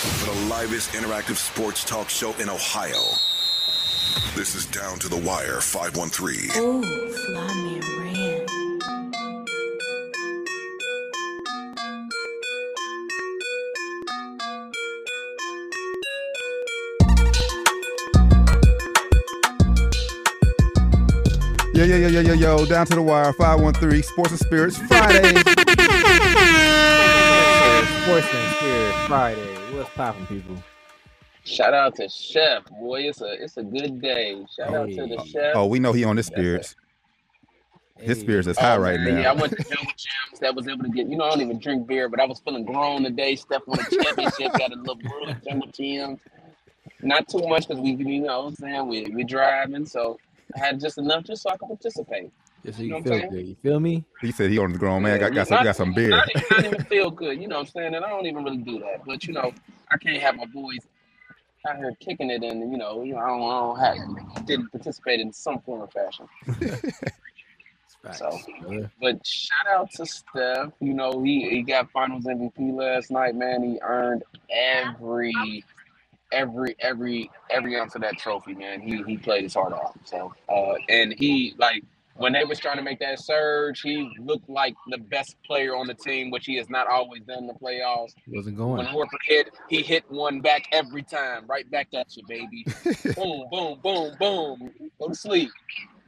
[0.00, 3.02] for the livest interactive sports talk show in Ohio.
[4.34, 6.50] This is Down to the Wire 513.
[6.54, 6.82] Oh,
[7.26, 8.46] fly me a Ran.
[21.74, 25.42] Yo, yo, yo, yo, yo, yo, down to the wire, 513, Sports and Spirits, Friday.
[28.02, 29.56] Sports and Spirit Friday.
[29.76, 30.56] What's popping, people?
[31.44, 33.02] Shout out to Chef, boy.
[33.02, 34.42] It's a it's a good day.
[34.56, 35.24] Shout out to the oh.
[35.24, 35.52] chef.
[35.54, 36.76] Oh, we know he on his Yes, spirits.
[37.98, 39.20] His Hey, spirits is Oh, high right man, now.
[39.20, 41.42] Yeah, I went to Jungle Jim's that was able to get, you know, I don't
[41.42, 43.36] even drink beer, but I was feeling grown today.
[43.36, 46.20] Steph won a championship, got a little brew at Jungle Jim's.
[47.02, 49.84] Not too much because we, you know what I'm saying, we, we driving.
[49.84, 50.18] So
[50.56, 52.30] I had just enough just so I could participate.
[52.64, 53.46] Just so You you know what feel I'm good.
[53.48, 54.04] You feel me?
[54.20, 55.12] He said he on the grown man.
[55.20, 56.10] Yeah, Got, got some, not- got some beer.
[56.10, 57.94] Not, even- not even feel good, you know what I'm saying?
[57.94, 59.04] And I don't even really do that.
[59.06, 59.52] But, you know,
[59.90, 60.78] I can't have my boys
[61.68, 64.70] out here kicking it and, you know, you know I, don't, I don't have, didn't
[64.70, 66.26] participate in some form or fashion.
[68.14, 68.38] So.
[69.00, 70.72] But shout out to Steph.
[70.80, 73.62] You know, he, he got finals MVP last night, man.
[73.62, 75.64] He earned every
[76.32, 78.80] every every every ounce of that trophy, man.
[78.80, 79.94] He he played his heart out.
[80.04, 81.84] So uh and he like
[82.20, 85.86] when they was trying to make that surge, he looked like the best player on
[85.86, 88.12] the team, which he has not always done in the playoffs.
[88.28, 88.76] Wasn't going.
[88.76, 88.86] When.
[88.86, 92.66] Horford hit, he hit one back every time, right back at you, baby.
[93.16, 94.70] boom, boom, boom, boom.
[95.00, 95.50] Go to sleep.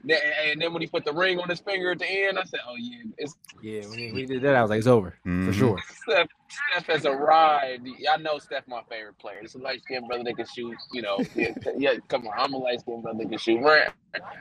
[0.04, 2.42] Then- And then when he put the ring on his finger at the end, I
[2.44, 5.28] said, "Oh yeah, it's Yeah, when he, did that, I was like, it's over for
[5.28, 5.54] Mhm.
[5.54, 5.78] sure.
[6.02, 7.86] Steph, Steph has arrived.
[8.10, 9.38] I know Steph my favorite player.
[9.42, 10.76] It's a light skinned brother that can shoot.
[10.92, 13.64] You know, yeah, yeah, come on, I'm a light skinned brother that can shoot.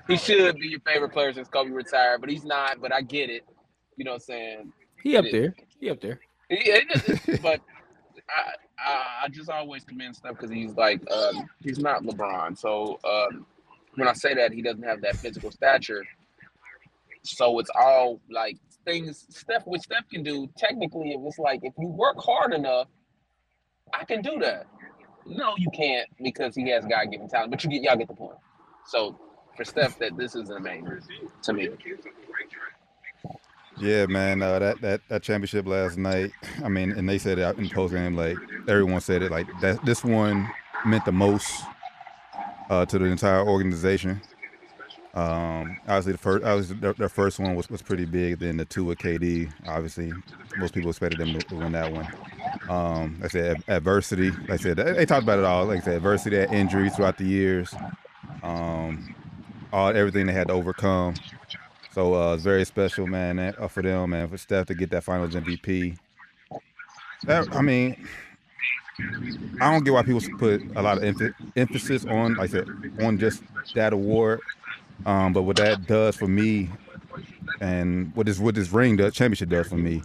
[0.08, 2.82] He should be your favorite player since Kobe retired, but he's not.
[2.82, 3.46] But I get it.
[3.98, 4.74] You know what I'm saying?
[5.04, 5.56] He up there.
[5.80, 6.20] He up there.
[6.50, 7.62] Yeah, it is, but
[8.30, 12.58] I, I I just always commend Steph because he's like um, he's not LeBron.
[12.58, 13.46] So um,
[13.96, 16.04] when I say that, he doesn't have that physical stature.
[17.24, 20.50] So it's all like things Steph what Steph can do.
[20.58, 22.88] Technically, it was like if you work hard enough,
[23.94, 24.66] I can do that.
[25.26, 27.52] No, you can't because he has God given talent.
[27.52, 28.38] But you get y'all get the point.
[28.88, 29.20] So
[29.56, 31.02] for Steph, that this is amazing
[31.44, 31.70] to me.
[33.78, 34.42] Yeah, man.
[34.42, 36.32] Uh, that that that championship last night.
[36.64, 38.16] I mean, and they said it in post game.
[38.16, 38.38] Like
[38.68, 39.32] everyone said it.
[39.32, 39.84] Like that.
[39.86, 40.50] This one
[40.86, 41.64] meant the most
[42.72, 44.22] uh, to the entire organization.
[45.14, 48.40] Um, obviously, the first, obviously, their, their first one was, was pretty big.
[48.40, 50.14] Then the two with KD, obviously,
[50.58, 52.08] most people expected them to, win that one.
[52.70, 54.32] Um, I said, adversity.
[54.48, 55.66] I said, they, talked about it all.
[55.66, 57.76] Like I said, adversity, injuries throughout the years,
[58.42, 59.14] um,
[59.74, 61.16] all everything they had to overcome.
[61.92, 65.04] So uh, it's very special, man, uh, for them, and for Steph to get that
[65.04, 65.98] Finals MVP.
[67.26, 68.08] That, I mean,
[69.60, 72.68] I don't get why people put a lot of emph- emphasis on, like I said,
[73.02, 73.44] on just
[73.76, 74.40] that award.
[75.06, 76.70] Um, but what that does for me,
[77.60, 80.02] and what this what this ring does, championship does for me,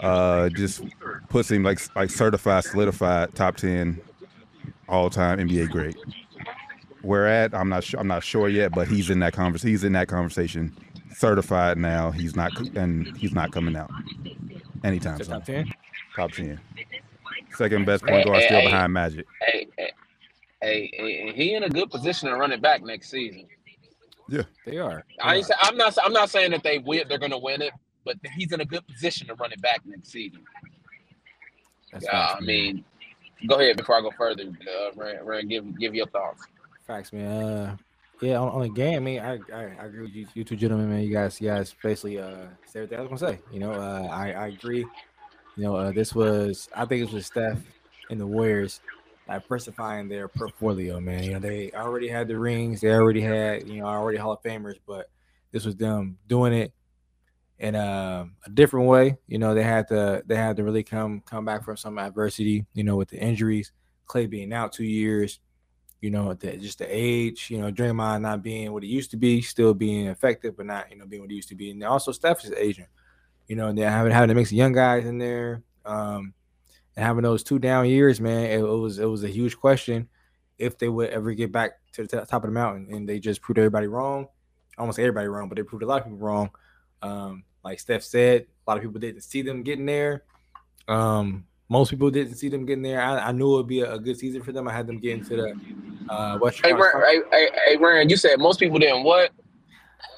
[0.00, 0.82] uh, just
[1.28, 4.00] puts him like like certified, solidified top ten
[4.88, 5.96] all time NBA great.
[7.02, 7.98] Where at, I'm not sure.
[7.98, 9.62] I'm not sure yet, but he's in that convers.
[9.62, 10.76] He's in that conversation,
[11.14, 12.10] certified now.
[12.10, 13.90] He's not, and he's not coming out
[14.84, 15.32] anytime So soon.
[15.34, 15.72] top ten.
[16.14, 16.60] Top ten.
[17.60, 19.26] Second best point guard, Hey, still hey, behind Magic.
[19.42, 19.92] Hey, hey,
[20.62, 23.46] hey, hey, he in a good position to run it back next season.
[24.30, 25.04] Yeah, they are.
[25.22, 27.60] I They ain't say, I'm not I'm not saying that they win they're gonna win
[27.60, 27.74] it,
[28.06, 30.40] but he's in a good position to run it back next season.
[31.92, 32.46] That's Yeah, facts, I man.
[32.46, 32.84] mean,
[33.46, 34.44] go ahead before I go further.
[34.44, 36.46] Uh, Rand, Rand, give give your thoughts.
[36.86, 37.30] Facts, man.
[37.30, 37.76] Uh,
[38.22, 40.56] yeah, on, on the game, I mean, I, I, I agree with you, you two
[40.56, 41.02] gentlemen, man.
[41.02, 43.40] You guys, you guys basically uh said everything I was gonna say.
[43.52, 44.86] You know, uh, I, I agree.
[45.60, 47.58] You know, uh, this was, I think it was Steph
[48.08, 48.80] and the Warriors
[49.28, 51.22] diversifying their portfolio, man.
[51.22, 54.42] You know, they already had the rings, they already had, you know, already Hall of
[54.42, 55.10] Famers, but
[55.52, 56.72] this was them doing it
[57.58, 59.18] in a, a different way.
[59.28, 62.64] You know, they had to, they had to really come, come back from some adversity.
[62.72, 63.70] You know, with the injuries,
[64.06, 65.40] Clay being out two years
[66.00, 69.18] you know, the, just the age, you know, Draymond not being what he used to
[69.18, 71.70] be, still being effective, but not, you know, being what he used to be.
[71.70, 72.86] And also Steph is aging,
[73.50, 76.32] you know, and then having having to mix young guys in there, um,
[76.94, 80.08] and having those two down years, man, it, it was it was a huge question
[80.56, 83.42] if they would ever get back to the top of the mountain, and they just
[83.42, 84.28] proved everybody wrong.
[84.78, 86.50] Almost everybody wrong, but they proved a lot of people wrong.
[87.02, 90.22] Um, like Steph said, a lot of people didn't see them getting there.
[90.86, 93.02] Um, most people didn't see them getting there.
[93.02, 94.68] I, I knew it would be a, a good season for them.
[94.68, 95.60] I had them getting to the
[96.08, 99.32] uh, Western Hey, Conference hey, hey, you said most people didn't what?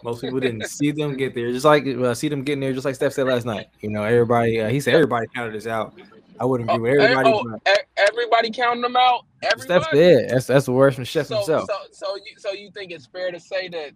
[0.03, 2.85] Most people didn't see them get there, just like uh, see them getting there, just
[2.85, 3.67] like Steph said last night.
[3.81, 4.61] You know, everybody.
[4.61, 5.95] Uh, he said everybody counted us out.
[6.41, 7.31] I wouldn't agree with Oh, everybody.
[7.33, 9.27] oh, e- everybody counting them out.
[9.43, 9.83] Everybody.
[9.83, 10.31] Steph did.
[10.31, 11.69] That's that's the worst from Chef so, himself.
[11.69, 13.93] So, so you, so you think it's fair to say that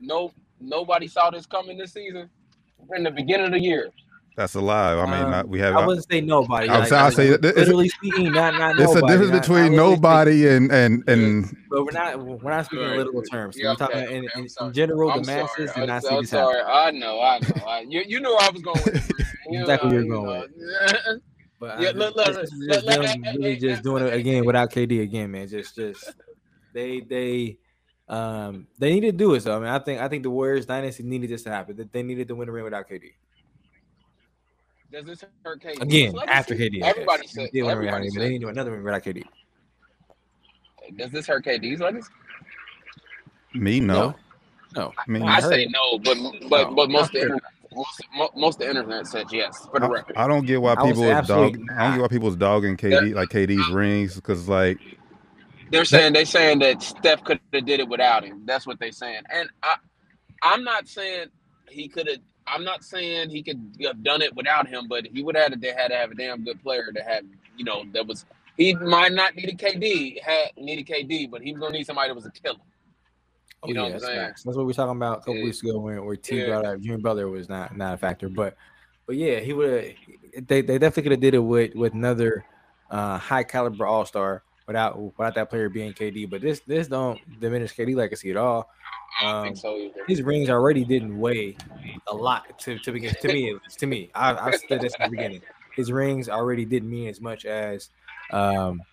[0.00, 2.28] no, nobody saw this coming this season
[2.94, 3.90] in the beginning of the year?
[4.38, 4.94] That's a lie.
[4.94, 5.74] I mean, Um, not, we have.
[5.74, 6.68] I wouldn't say nobody.
[6.68, 9.40] I would say- I'd say that- it's- literally speaking, not not it's a difference not-
[9.42, 12.98] between not nobody and and and speaking, But we're not we're not speaking in Right.
[12.98, 13.56] literal terms.
[13.58, 15.10] Yeah, we're talking okay, in, I'm in, in general.
[15.10, 15.66] I'm the masses sorry.
[15.66, 16.52] did I'm, not see I'm this happen.
[16.54, 16.62] sorry.
[16.62, 17.20] I know.
[17.20, 17.66] I know.
[17.66, 19.26] I, you you knew I was going with it.
[19.50, 21.18] You Exactly know, you you're going know.
[21.58, 23.58] But Yeah, look, this- look, this is look, just look, them hey, hey, really hey,
[23.58, 25.48] just doing it again without KD again, man.
[25.48, 26.12] Just just
[26.72, 27.58] they they
[28.08, 29.42] um they need to do it.
[29.42, 31.74] So I mean, I think I think the Warriors dynasty needed this to happen.
[31.74, 33.14] That they needed to win a ring without KD
[34.90, 35.80] Does this hurt KD?
[35.82, 36.32] again Legacy?
[36.32, 36.82] after KD.
[36.84, 37.32] I Everybody guess.
[37.34, 37.50] said.
[37.52, 38.30] They win a Everybody KD, but they said.
[38.30, 39.24] need to do another ring without KD.
[40.96, 42.10] Does this hurt KD's legacy?
[43.54, 44.16] me no.
[44.76, 46.16] No, I mean, I say no, but
[46.48, 47.42] but No, but most of the internet,
[47.72, 48.02] most,
[48.36, 49.66] most of the internet said yes.
[49.70, 51.58] For the I, record, I don't get why I people say is dog.
[51.58, 54.80] absolutely I don't get why people's dogging KD like KD's rings because like
[55.70, 58.44] they're saying they're saying that Steph could have did it without him.
[58.46, 59.76] That's what they're saying, and I
[60.42, 61.28] I'm not saying
[61.68, 62.18] he could have.
[62.50, 65.62] I'm not saying he could have done it without him, but he would have had
[65.62, 67.24] to, had to have a damn good player to have
[67.56, 68.24] you know that was.
[68.56, 72.08] He might not need a KD, had needed KD, but he was gonna need somebody
[72.08, 72.58] that was a killer.
[73.62, 74.18] Oh, know yeah, what I'm that's saying?
[74.18, 74.42] facts.
[74.42, 75.44] That's what we were talking about a couple Yeah.
[75.44, 76.46] weeks ago when where T Yeah.
[76.46, 78.56] brought up Jimmy Butler was not not a factor, but
[79.06, 79.94] but yeah, he would have.
[80.46, 82.44] They, they definitely could have did it with with another
[82.90, 86.28] uh, high caliber All Star without without that player being KD.
[86.30, 88.70] But this this don't diminish KD legacy at all.
[89.20, 90.06] I don't Um, think so either.
[90.06, 91.58] his rings already didn't weigh
[92.08, 93.50] a lot to to begin to me.
[93.50, 95.42] at least, To me, I, I said this in the beginning.
[95.76, 97.90] His rings already didn't mean as much as.
[98.32, 98.86] Um,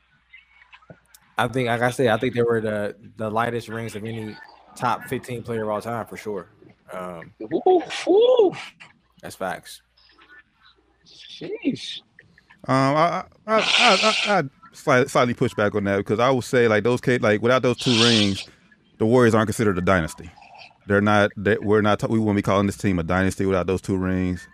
[1.37, 4.37] I think, like I said, I think they were the the lightest rings of any
[4.75, 6.51] top 15 player of all time for sure.
[6.93, 8.53] Um, Woo, woo.
[9.21, 9.81] that's facts.
[11.07, 12.01] Sheesh.
[12.67, 16.45] Um, I I I, I, I slightly, slightly push back on that because I would
[16.45, 18.45] say like those K like without those two rings,
[18.97, 20.29] the Warriors aren't considered a dynasty.
[20.87, 21.31] They're not.
[21.35, 22.07] They, we're not.
[22.09, 24.47] We wouldn't be calling this team a dynasty without those two rings.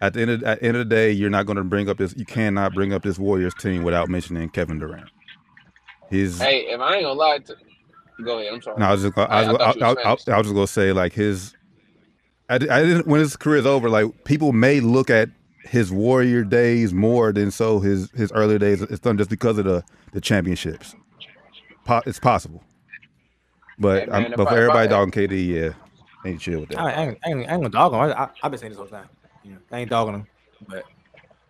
[0.00, 1.88] At the end of at the end of the day, you're not going to bring
[1.88, 2.14] up this.
[2.16, 5.10] You cannot bring up this Warriors team without mentioning Kevin Durant.
[6.10, 7.56] His Hey, if I ain't gonna lie to
[8.24, 8.78] go ahead, I'm sorry.
[8.78, 9.14] no, I was just.
[9.14, 10.08] gonna- I was, I, I, I.
[10.08, 11.54] I was just gonna say like his.
[12.48, 13.88] I, I didn't when his career is over.
[13.88, 15.30] Like people may look at
[15.64, 18.82] his Warrior days more than so his his earlier days.
[18.82, 20.94] It's done just because of the the championships.
[21.84, 22.62] Po- it's possible,
[23.82, 25.72] but Hey, man, I'm, but for everybody I- dogging KD, yeah,
[26.24, 26.78] ain't chill with that.
[26.78, 28.00] I, I, ain't, I, ain't, I ain't gonna dog him.
[28.00, 29.08] I, I, I've been saying this whole time.
[29.44, 30.26] You know, I ain't dogging him,
[30.68, 30.84] but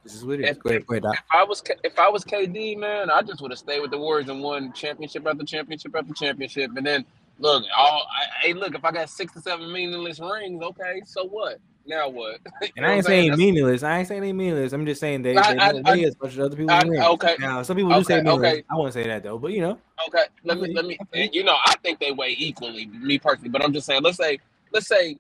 [0.03, 0.57] this is what it is.
[0.57, 1.15] If- Go ahead, go ahead, Doc.
[1.15, 3.99] If I was if I was KD, man, I just would have stayed with the
[3.99, 6.71] Warriors and won championship after championship after championship.
[6.77, 7.05] And then
[7.39, 11.27] look, all I, hey, look, if I got six to seven meaningless rings, okay, so
[11.27, 11.59] what?
[11.87, 12.41] Now what?
[12.77, 13.83] And I ain't I'm saying meaningless.
[13.83, 14.73] I ain't saying they meaningless.
[14.73, 16.71] I'm just saying they, they I- I- don't I- weigh as much as other people's
[16.71, 17.37] I- okay.
[17.39, 18.53] Now, some people do say Okay, meaningless.
[18.53, 18.65] okay.
[18.71, 20.99] I wouldn't say that though, but you know, Okay, let me let me.
[21.13, 23.51] And you know, I think they weigh equally, me personally.
[23.51, 24.39] But I'm just saying, let's say
[24.73, 25.19] let's say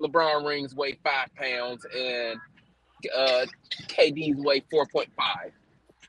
[0.00, 2.38] LeBron rings weigh five pounds and
[3.16, 3.46] uh,
[3.88, 5.52] KD's weigh four point five.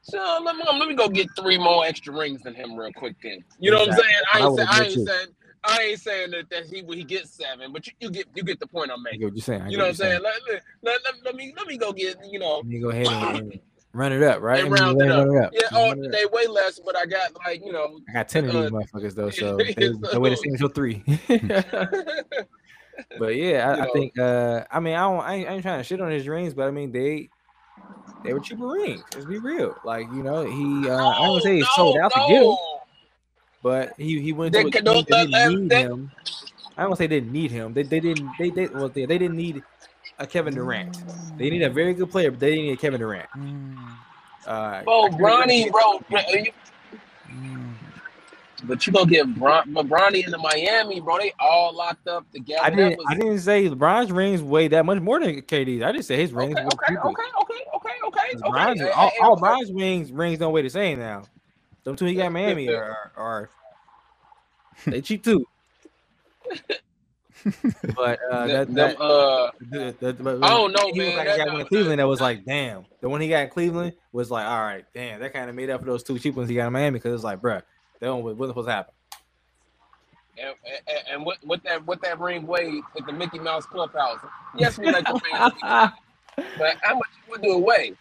[0.03, 3.15] So let me let me go get three more extra rings than him real quick.
[3.23, 4.15] Then you know what I'm saying?
[4.33, 5.27] I ain't, say, I ain't saying
[5.65, 8.59] I ain't saying that, that he he gets seven, but you, you get you get
[8.59, 9.19] the point I'm making.
[9.19, 9.69] get what you're saying.
[9.69, 10.23] You know what I'm you're saying?
[10.23, 13.07] Let, let, let, let, me let me go get you know Let me go ahead
[13.07, 13.59] and,
[13.93, 14.69] run it up, right?
[14.69, 15.27] Round it up.
[15.27, 15.51] It up.
[15.53, 15.61] yeah.
[15.71, 16.11] Oh, run it up.
[16.11, 18.69] they weigh less, but I got like you know I got ten of these uh,
[18.69, 21.03] motherfuckers though, so they wait to see until three.
[23.17, 24.17] but yeah, I, I think.
[24.19, 25.21] uh I mean, I don't.
[25.21, 27.29] I ain't, I ain't trying to shit on his rings, but I mean they.
[28.23, 29.03] They were cheaper rings.
[29.13, 29.75] Let's be real.
[29.83, 30.89] Like you know, he.
[30.89, 32.55] Uh, I don't say he sold out to get him,
[33.63, 36.11] but he he went to a could- team that didn't need they- him.
[36.77, 37.73] I don't say they didn't need him.
[37.73, 39.63] They they didn't they they well they, they didn't need
[40.19, 40.97] a Kevin Durant.
[41.37, 43.29] They need a very good player, but they didn't need a Kevin Durant.
[44.45, 45.99] Uh, Bro, Bronny, bro.
[46.09, 46.51] bro, you-
[48.65, 51.17] But you gonna get Bron, Bronny in the Miami, bro.
[51.17, 52.61] They all locked up together.
[52.63, 55.83] I didn't was- I didn't say LeBron's rings weigh that much more than KD's.
[55.83, 57.07] I just said his rings Okay, were okay, cheaper.
[57.09, 58.51] okay, okay, okay, okay, 'Cause okay.
[58.51, 59.39] Bron's- Hey, all, hey, all okay.
[59.41, 61.23] Bron's rings rings don't weigh the same now.
[61.83, 63.49] Them two he got Miami are, are
[64.85, 65.45] they cheap too.
[67.95, 71.17] but uh, that, Them- that uh, the, the, the, I don't know, he was man.
[71.17, 72.85] Like, That- he got one in Cleveland that was like, damn.
[73.01, 75.19] The one he got in Cleveland was like, all right, damn.
[75.19, 77.13] That kind of made up for those two cheap ones he got in Miami because
[77.13, 77.61] it's like, bruh,
[77.99, 78.93] that one wasn't supposed to happen.
[80.37, 80.55] and,
[80.87, 84.19] and, and what, what that what that ring weighed at the Mickey Mouse Clubhouse?
[84.57, 85.53] Yes, we like the fans,
[86.57, 87.93] but how much would do it weigh?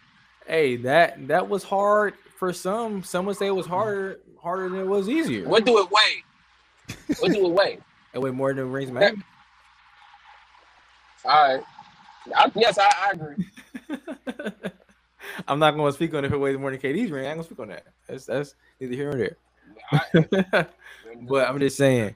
[0.47, 3.03] hey, that that was hard for some.
[3.03, 5.47] Some would say it was harder harder than it was easier.
[5.47, 6.95] What do it weigh?
[7.19, 7.79] What do it weigh?
[8.13, 9.23] It weigh more than rings in Miami.
[11.25, 11.63] All right.
[12.35, 13.47] I, yes, I, I agree.
[15.47, 17.25] I'm not going to speak on it if it weighs more than KD's ring.
[17.25, 17.85] I'm gonna speak on that.
[18.07, 19.37] That's that's neither here nor there.
[20.53, 20.67] I-
[21.27, 22.15] But I'm just saying,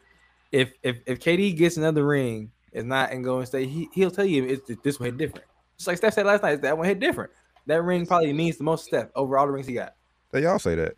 [0.52, 4.26] if if if KD gets another ring, it's not in Golden State, he he'll tell
[4.26, 5.46] you it's this one hit different.
[5.78, 7.32] Just like Steph said last night, that one hit different.
[7.66, 9.96] That ring probably means the most to Steph over all the rings he got.
[10.32, 10.96] They all say that.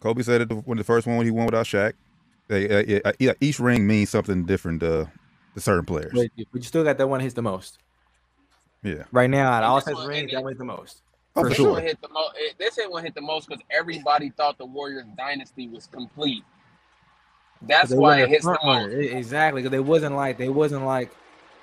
[0.00, 1.92] Kobe said it when the first one when he won without Shaq.
[2.48, 5.08] They, uh, yeah, yeah, each ring means something different to,
[5.54, 6.10] to certain players.
[6.12, 7.78] But, but you still got that one hits the most.
[8.82, 9.04] Yeah.
[9.12, 11.02] Right now, out of And all this types rings, that it- one hit the most.
[11.36, 11.72] Oh, For this sure.
[11.72, 12.34] one hit the most.
[12.58, 16.42] This hit one hit the most because everybody thought the Warriors dynasty was complete.
[17.62, 18.92] That's why it a hits the most.
[18.92, 21.10] Exactly, because they wasn't like they wasn't like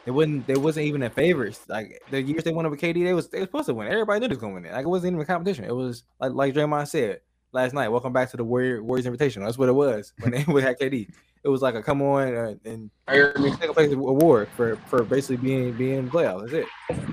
[0.08, 1.60] they wasn't they wasn't even in favorites.
[1.68, 3.92] Like the years they won over KD, they was they was supposed to win.
[3.92, 4.72] Everybody knew they was gonna win it.
[4.72, 5.66] Like it wasn't even a competition.
[5.66, 7.20] It was like like Draymond said
[7.52, 7.90] last night.
[7.90, 9.44] Welcome back to the Warrior Warriors invitation.
[9.44, 11.10] That's what it was when they would have KD.
[11.44, 13.52] It was like a come on uh, and I hear me.
[13.52, 16.52] second place award for for basically being being in playoffs.
[16.52, 17.10] That's it.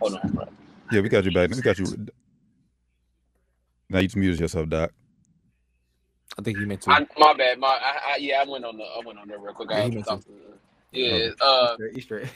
[0.00, 0.48] Hold on, bro.
[0.90, 1.48] Yeah, we got you back.
[1.50, 1.86] We got you.
[3.88, 4.90] Now you just muted yourself, Doc.
[6.36, 6.90] I think he meant to.
[6.90, 7.60] I, my bad.
[7.60, 9.70] My I, I, yeah, I went on the I went on there real quick.
[9.70, 10.02] Yeah, I he
[10.92, 12.26] had to missed talk to- yeah, uh, He's straight.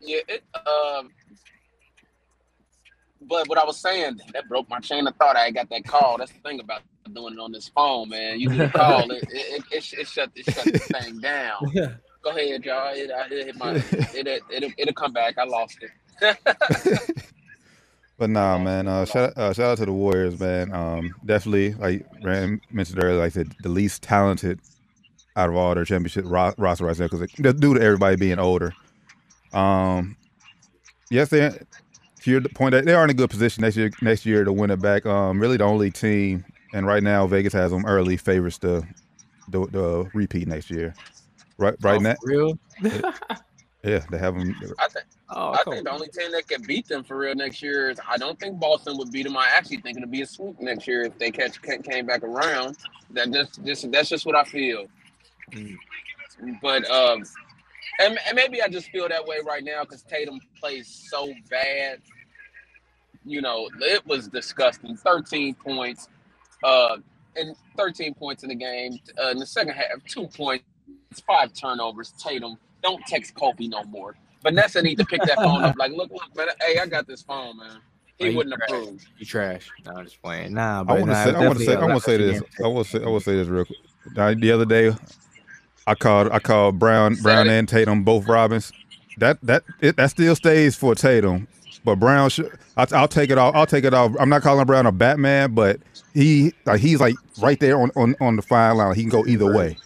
[0.00, 0.18] Yeah.
[0.28, 1.10] It, um,
[3.22, 5.36] but what I was saying that broke my chain of thought.
[5.36, 6.18] I got that call.
[6.18, 6.82] That's the thing about
[7.14, 8.38] doing it on this phone, man.
[8.40, 11.56] You get a call, it it, it, it, it shut it shut the thing down.
[11.72, 11.92] yeah.
[12.22, 12.92] Go ahead, y'all.
[12.94, 15.36] It, I, it hit my it, it, it'll, it'll come back.
[15.38, 17.24] I lost it.
[18.16, 18.86] But nah, man.
[18.86, 20.72] Uh, shout uh, shout out to the Warriors, man.
[20.72, 24.60] Um, definitely, like Rand mentioned earlier, like I said, the least talented
[25.36, 28.72] out of all their championship ro- roster right now because due to everybody being older.
[29.52, 30.16] Um,
[31.10, 31.50] yes, they.
[32.22, 33.90] To your point, that they are in a good position next year.
[34.00, 35.04] Next year to win it back.
[35.04, 38.82] Um, really the only team, and right now Vegas has them early favorites to
[39.48, 40.94] the, the repeat next year.
[41.58, 42.58] Right, right Oh, now, for real.
[43.84, 44.56] yeah, they have them.
[44.78, 47.34] I think Oh, I come think the only team that can beat them for real
[47.34, 49.36] next year is I don't think Boston would beat them.
[49.36, 52.76] I actually think it'll be a sweep next year if they catch came back around.
[53.10, 54.86] That just just that's just what I feel.
[55.52, 55.76] Mm.
[56.60, 57.22] But um,
[58.00, 62.00] and, and maybe I just feel that way right now because Tatum plays so bad.
[63.24, 64.96] You know, it was disgusting.
[64.96, 66.08] Thirteen points,
[66.62, 66.96] uh,
[67.36, 68.98] and thirteen points in the game.
[69.22, 70.64] Uh, in the second half, two points,
[71.26, 72.12] five turnovers.
[72.18, 74.16] Tatum, don't text Kobe no more.
[74.42, 75.76] Vanessa need to pick that phone up.
[75.78, 76.48] Like, look, look, man.
[76.60, 77.78] Hey, I got this phone, man.
[78.18, 78.68] He Oh, wouldn't trash.
[78.68, 79.02] approve.
[79.18, 79.70] You trash.
[79.86, 80.52] No, I'm just playing.
[80.54, 82.02] Nah, I but want to nah, say, I want to say, a I lot want
[82.04, 82.42] to say this.
[82.62, 83.78] I want to say, I want to say this real quick.
[84.40, 84.92] The other day,
[85.86, 87.52] I called, I called Brown, Brown it.
[87.52, 88.72] and Tatum both Robins.
[89.18, 91.46] That that it, that still stays for Tatum,
[91.84, 93.54] but Brown, should, I, I'll take it off.
[93.54, 94.12] I'll take it off.
[94.18, 95.78] I'm not calling Brown a Batman, but
[96.14, 98.94] he like he's like right there on on, on the fine line.
[98.94, 99.76] He can go either way.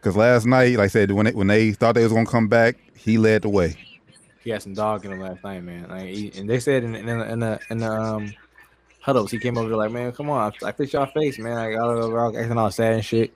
[0.00, 2.46] Because last night, like I said, when they, when they thought they was gonna come
[2.46, 3.76] back, he led the way.
[4.44, 5.88] He had some dog in him last night, man.
[5.88, 8.34] Like, he, and they said in, in, the, in the in the um
[9.00, 11.54] huddles, he came over there like, man, come on, I, I fix y'all face, man.
[11.54, 13.34] Like, all over, all acting all sad and shit.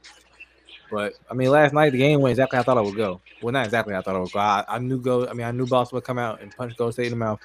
[0.91, 3.21] But I mean, last night the game went exactly how I thought it would go.
[3.41, 4.39] Well, not exactly how I thought it would go.
[4.39, 5.27] I, I knew go.
[5.27, 7.41] I mean, I knew Boston would come out and punch Golden State in the mouth.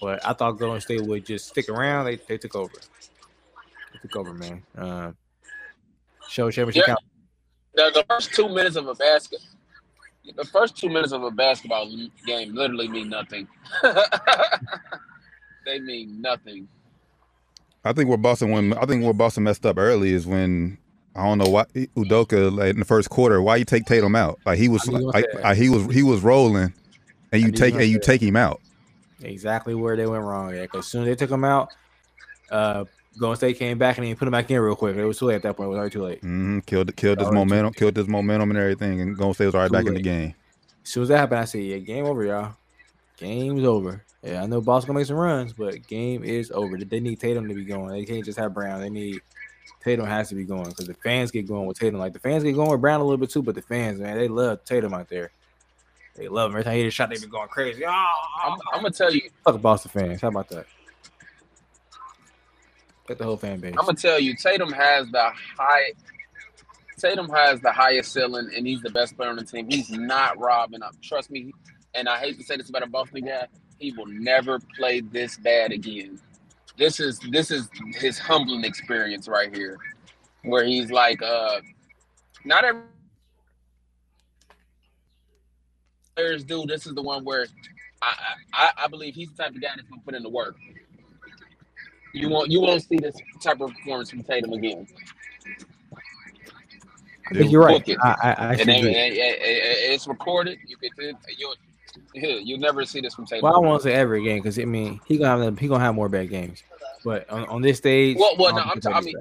[0.00, 2.04] But I thought Golden State would just stick around.
[2.04, 2.74] They they took over.
[3.92, 4.62] They took over, man.
[4.76, 5.12] Uh,
[6.28, 6.94] show championship Yeah.
[6.94, 7.00] count.
[7.74, 9.40] The, the first two minutes of a basket,
[10.36, 11.90] the first two minutes of a basketball
[12.26, 13.48] game literally mean nothing.
[15.64, 16.68] they mean nothing.
[17.84, 20.78] I think where Boston when I think where Boston messed up early is when
[21.18, 24.38] I don't know why Udoka like in the first quarter why you take Tatum out
[24.46, 26.72] like he was I knew you were like, say like, he was he was rolling
[27.32, 28.60] and you take and you take him out.
[29.20, 30.54] Exactly where they went wrong.
[30.54, 31.72] Yeah, because soon as they took him out,
[32.50, 32.84] uh,
[33.18, 34.96] Golden State came back and he put him back in real quick.
[34.96, 35.66] It was too late at that point.
[35.66, 36.20] It was already too late.
[36.20, 39.70] hmm Killed killed his momentum, killed his momentum and everything, and Golden State was already
[39.70, 40.34] Too back in the game.
[40.84, 42.54] As soon as that happened, I said, "Yeah, game over, y'all.
[43.16, 46.76] Game's over." Yeah, I know Boston gonna make some runs, but game is over.
[46.76, 47.90] They need Tatum to be going.
[47.90, 48.80] They can't just have Brown.
[48.80, 49.20] They need
[49.82, 51.98] Tatum has to be going because the fans get going with Tatum.
[51.98, 54.16] Like the fans get going with Brown a little bit too, but the fans, man,
[54.16, 55.30] they love Tatum out there.
[56.16, 56.56] They love him.
[56.56, 57.84] Every time he hit a shot, they be going crazy.
[57.86, 58.58] Oh, I'm, ah.
[58.72, 59.30] I'm gonna tell you.
[59.44, 60.20] fuck the Boston fans.
[60.20, 60.66] How about that?
[63.06, 63.74] Get the whole fan base.
[63.78, 64.36] I'm gonna tell you.
[64.36, 65.92] Tatum has the high.
[66.98, 69.70] Tatum has the highest ceiling, and he's the best player on the team.
[69.70, 71.00] He's not robbing up.
[71.00, 71.52] Trust me.
[71.94, 73.46] And I hate to say this about a Boston guy.
[73.78, 76.20] He will never play this bad again.
[76.78, 79.76] This is this is his humbling experience right here,
[80.44, 81.60] where he's like, uh,
[82.44, 82.82] not every
[86.14, 86.64] players do.
[86.66, 87.46] This is the one where
[88.00, 88.14] I,
[88.54, 90.56] I I believe he's the type of guy that's gonna put in the work.
[92.14, 94.86] You won't you won't see this type of performance from Tatum again.
[97.30, 97.84] I think you're right.
[98.02, 100.58] I, I, I And it's recorded.
[100.66, 101.12] You get to
[102.14, 103.44] you You'll never see this from Tatum.
[103.44, 105.94] Well, I won't say every game because I mean he gonna have he gonna have
[105.94, 106.62] more bad games,
[107.04, 109.16] but on, on this stage, Well- well, no, I'm think ta- I that is mean.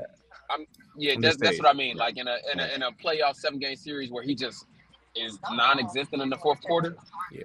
[0.99, 1.97] Yeah, on that's, this that's what I mean.
[1.97, 4.65] Like in a in a in a playoff seven game series where he just
[5.15, 6.95] is non-existent in the fourth quarter.
[7.31, 7.43] Yeah,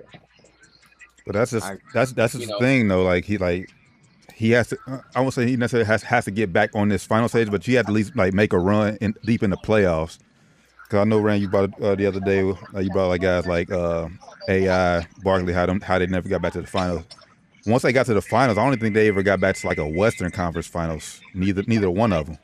[1.27, 2.59] but that's just I- that's that's you his know.
[2.59, 3.03] thing though.
[3.03, 3.71] Like he like
[4.35, 4.79] he has to.
[4.87, 7.51] uh, I won't say he necessarily has has to get back on this final stage,
[7.51, 10.19] but you have to at least like make a run in deep in the playoffs.
[10.93, 12.43] Cause I know Rand, you brought uh, the other day.
[12.75, 14.11] Uh, you brought like guys like uh,
[14.47, 17.07] AI, Barkley, how them how they never got back to the finals.
[17.65, 19.79] Once they got to the finals, I don't think they ever got back to like
[19.79, 21.23] a Western Conference Finals.
[21.33, 22.39] Neither neither one of them.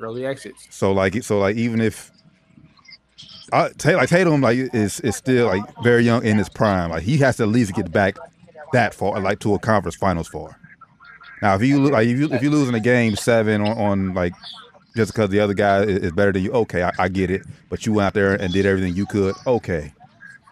[0.00, 0.68] early exits.
[0.70, 2.12] So like so like even if
[3.52, 6.90] I Ta- like Tatum like is is still like very young in his prime.
[6.90, 8.16] Like he has to at least get back
[8.74, 10.56] that far, like to a conference finals far.
[11.42, 14.34] Now if you like if you if you losing a game seven on, on like
[14.96, 17.42] just because the other guy is, better than you, okay, I, I get it.
[17.68, 19.92] But you went out there and did everything you could, okay.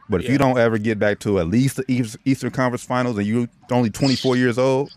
[0.08, 0.32] But if Yeah.
[0.32, 3.48] you don't ever get back to at least the East- Eastern Conference Finals and you're
[3.72, 4.92] only 24 years old,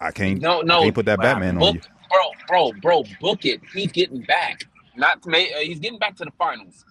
[0.00, 0.40] I can't.
[0.40, 1.80] No, I no, can't put that wow, Batman on you.
[2.10, 3.04] bro, bro, bro.
[3.20, 3.60] Book it.
[3.72, 4.64] He's getting back.
[4.96, 5.52] Not to make.
[5.54, 6.84] Uh, he's getting back to the finals.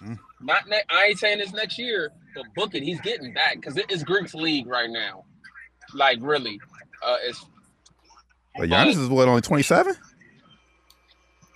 [0.00, 0.14] Hmm.
[0.40, 0.68] Not.
[0.68, 2.82] Ne- I ain't saying this next year, but book it.
[2.82, 5.24] He's getting back because it is Greek's league right now.
[5.94, 6.60] Like really,
[7.04, 7.44] uh, it's
[8.56, 9.94] But Giannis is what only 27.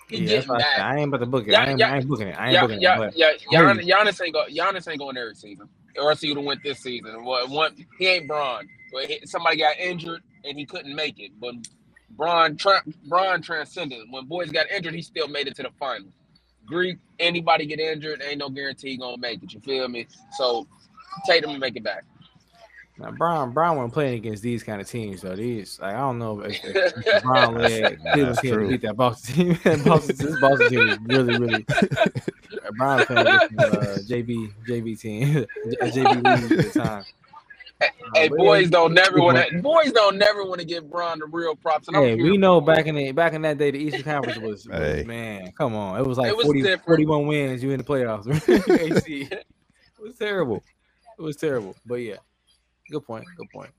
[0.09, 0.81] Yeah, that's getting why I.
[0.81, 1.53] I ain't about to book it.
[1.53, 1.87] Yeah, I, ain't, yeah.
[1.87, 2.35] I ain't booking it.
[2.39, 2.95] I ain't Yeah, booking yeah, it.
[2.95, 3.31] But yeah.
[3.51, 4.45] I hear Gian- Giannis ain't go.
[4.49, 7.23] Giannis ain't going every season, or else he would have went this season.
[7.25, 7.49] What?
[7.49, 8.67] One, he ain't Bron.
[8.93, 11.31] But he, somebody got injured and he couldn't make it.
[11.39, 11.55] But
[12.11, 14.07] Bron, tra- Bron transcended.
[14.09, 16.13] When boys got injured, he still made it to the finals.
[16.65, 19.53] Greek, anybody get injured, ain't no guarantee he gonna make it.
[19.53, 20.07] You feel me?
[20.37, 20.67] So
[21.27, 22.05] Tatum will make it back.
[22.99, 25.35] Now, Brown, Brown wasn't playing against these kind of teams though.
[25.35, 29.35] These, like, I don't know if, if Brown led Nah, team to beat that Boston
[29.35, 29.57] team.
[29.85, 31.65] Boston, this Boston team is really, really.
[32.77, 35.45] Brown playing against the, uh, JB, JB team,
[35.81, 37.05] a JB league at the time.
[38.15, 39.61] hey, but boys yeah, don't never want to.
[39.61, 41.87] Boys don't never want to give Bron the real props.
[41.87, 44.39] And I'm Hey, we know back in the back in that day, the Eastern Conference
[44.39, 47.63] was, was man, come on, it was like It was 40, 41 wins.
[47.63, 48.27] You in the playoffs,
[48.69, 49.29] AC.
[49.31, 49.45] It
[50.01, 50.61] was terrible.
[51.17, 51.75] It was terrible.
[51.85, 52.17] But yeah,
[52.91, 53.25] good point.
[53.37, 53.69] Good point.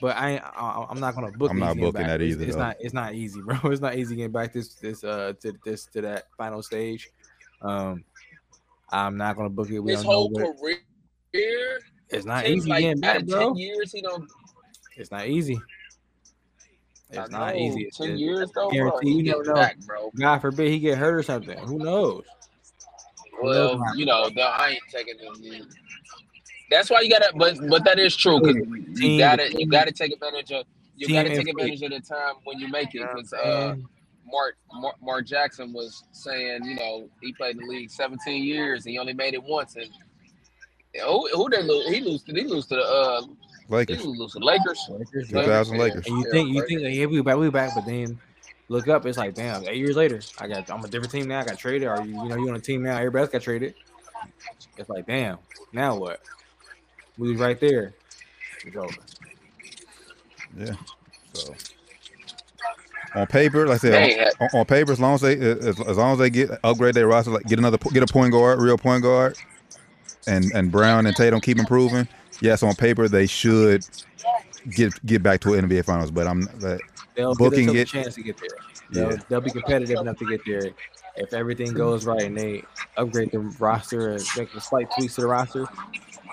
[0.00, 1.50] But I, ain't- I I'm not gonna book.
[1.50, 2.62] I'm not getting booking that It's- either, It's, though.
[2.62, 2.76] not.
[2.80, 3.56] It's not easy, bro.
[3.70, 7.10] It's not easy getting back this this uh to this to that final stage.
[7.62, 8.04] Um,
[8.90, 9.78] I'm not gonna book it.
[9.80, 10.16] We His don't know.
[10.16, 10.56] whole What,
[11.32, 13.48] career, it's not easy like getting back, bro.
[13.50, 14.28] ten years, he don't.
[14.96, 15.60] It's not easy.
[17.16, 17.80] I It's not easy.
[17.82, 18.98] It's- Ten it's- years though, bro.
[19.00, 19.54] He you never know.
[19.54, 20.10] back, bro.
[20.18, 21.56] God forbid he get hurt or something.
[21.58, 22.24] Who knows?
[23.42, 25.66] Well, you know, the, I ain't taking the.
[26.70, 28.56] That's why you gotta, but but that is true because
[29.00, 30.64] you gotta you gotta take advantage of
[30.96, 33.74] you gotta take advantage of the time when you make it because uh,
[34.26, 38.86] Mark, Mark Mark Jackson was saying you know he played in the league 17 years
[38.86, 39.88] and he only made it once and
[41.02, 44.32] who who they lose he lose to he lose to the uh he Lakers, lose
[44.32, 44.86] to the Lakers.
[44.90, 45.82] Lakers, 2000 Yeah.
[45.82, 46.06] Lakers.
[46.06, 48.18] And you think you think like, yeah, we back, we back, but then
[48.68, 51.40] look up, it's like damn, eight years later, I got I'm a different team now.
[51.40, 52.96] I got traded, or you, you know you on a team now.
[52.96, 53.74] Everybody else got traded.
[54.76, 55.38] It's like damn,
[55.72, 56.20] now what?
[57.18, 57.94] We was right there.
[58.64, 58.94] It's over.
[60.56, 60.74] Yeah.
[61.32, 61.54] So
[63.14, 66.12] on paper, like I said, on, on paper, as long as they as, as long
[66.12, 69.02] as they get upgrade their roster, like get another get a point guard, real point
[69.02, 69.36] guard,
[70.26, 72.08] and and Brown and Tatum keep improving.
[72.40, 73.84] Yes, on paper they should
[74.70, 76.80] get get back to an NBA Finals, but I'm but
[77.14, 78.48] They'll Booking give it- a chance to get there.
[78.90, 80.70] They'll, yeah, they'll be competitive enough to get there
[81.16, 82.64] if everything goes right and they
[82.96, 85.66] upgrade the roster and make the slight tweaks to the roster.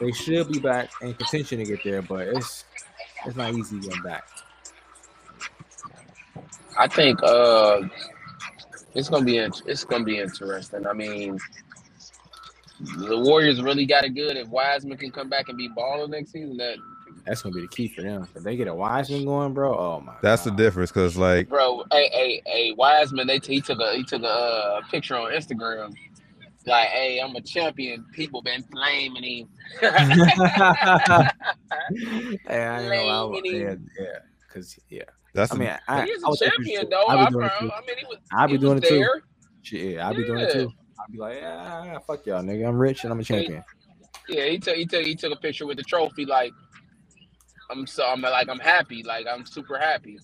[0.01, 2.65] They should be back in contention to get there, but it's
[3.25, 4.23] it's not easy getting back.
[6.77, 7.83] I think uh
[8.95, 10.87] it's gonna be it's gonna be interesting.
[10.87, 11.37] I mean,
[12.79, 14.37] the Warriors really got it good.
[14.37, 16.77] If Wiseman can come back and be balling next season, that
[17.27, 18.27] That's gonna be the key for them.
[18.35, 20.91] If they get a Wiseman going, bro, oh my that's the difference.
[20.91, 24.81] Cause like bro, hey, hey, hey, Wiseman, they he took a he took a uh,
[24.89, 25.93] picture on Instagram.
[26.65, 28.05] Like, hey, I'm a champion.
[28.13, 29.49] People been flaming him.
[29.81, 29.87] hey,
[32.67, 33.89] I know I was, Flaming yeah, him.
[33.99, 34.05] yeah,
[34.47, 35.03] because yeah.
[35.33, 37.05] that's I mean, I, he is was champion, though.
[37.07, 37.71] I'll I, be doing it too.
[37.71, 38.17] I mean, he was.
[38.31, 38.99] I'll be doing it too.
[38.99, 39.23] there.
[39.63, 40.71] Shit, I'll be doing it too.
[40.99, 42.67] I'll be like, yeah, fuck y'all, nigga.
[42.67, 43.63] I'm rich and I'm a champion.
[44.29, 46.25] Yeah, he took he took he took a picture with the trophy.
[46.25, 46.51] Like,
[47.71, 49.01] I'm so I'm like I'm happy.
[49.01, 50.19] Like I'm super happy.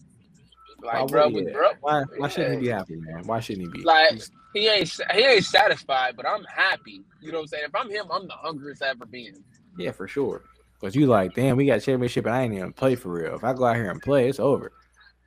[0.80, 1.54] Why Like, oh, bro, would- with yeah.
[1.54, 3.24] bro, Why, why shouldn't he be happy, man?
[3.26, 3.84] Why shouldn't he be?
[3.84, 4.22] Like-
[4.54, 7.02] he ain't he ain't satisfied, but I'm happy.
[7.22, 7.64] You know what I'm saying?
[7.68, 9.44] If I'm him, I'm the hungriest I've ever been.
[9.78, 10.44] yeah, for sure.
[10.82, 13.36] Cause you like, damn, we got championship and I ain't even play for real.
[13.36, 14.72] If I go out here and play, it's over.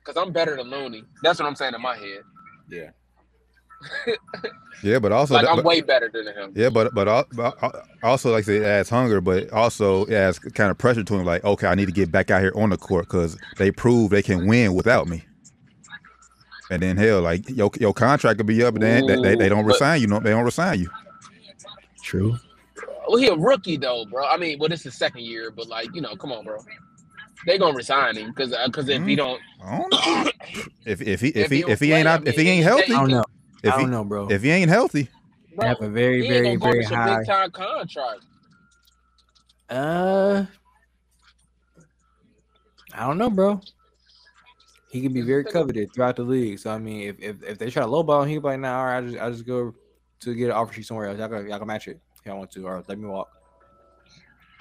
[0.05, 1.03] Cause I'm better than Looney.
[1.23, 2.21] That's what I'm saying in my head.
[2.69, 2.89] Yeah.
[4.83, 6.53] Yeah, but also like that- I'm but- way better than him.
[6.55, 7.55] Yeah, but but but
[8.01, 11.15] also like I say, it adds hunger, but also it adds kind of pressure to
[11.15, 11.23] him.
[11.25, 14.09] Like, okay, I need to get back out here on the court because they prove
[14.09, 15.23] they can win without me.
[16.71, 19.49] And then hell, like your your contract could be up, and then they, they, they
[19.49, 20.07] don't Ooh, but- resign you.
[20.07, 20.89] No, they don't resign you.
[22.01, 22.37] True.
[23.07, 24.25] Well, he a rookie though, bro.
[24.25, 26.59] I mean, well, this is second year, but like, you know, come on, bro.
[27.45, 29.17] They gonna resign him because because if he Mm.
[29.17, 30.31] don't, I don't know.
[30.85, 32.63] If if he if If he he if he ain't out I if he ain't
[32.63, 33.23] healthy I don't know.
[33.63, 34.29] if I don't know, bro.
[34.31, 36.95] if he ain't healthy, They bro, have a very, he very, ain't very go to
[36.95, 37.17] high.
[37.19, 38.21] big time contract.
[39.69, 40.45] Uh,
[42.93, 43.61] I don't know, bro.
[44.91, 46.59] He can be very coveted throughout the league.
[46.59, 48.59] So I mean, if if, if they try to lowball him, he can be like,
[48.59, 49.73] nah, all right, I just I just go
[50.19, 51.17] to get an offer sheet somewhere else.
[51.17, 53.29] Y'all can y'all can match it if y'all want to, or let me walk.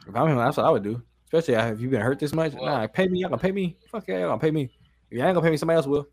[0.07, 1.03] If I'm him, that's what I would do.
[1.25, 2.55] Especially if you've been hurt this much.
[2.55, 3.21] Well- nah, pay me.
[3.21, 3.77] Y'all gonna pay me.
[3.91, 4.71] Fuck yeah, y'all gonna pay me.
[5.11, 6.07] If y'all ain't gonna pay me, somebody else will.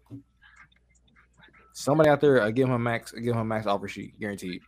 [1.73, 4.61] Somebody out there, uh, give him a max, give him a max offer sheet, guaranteed.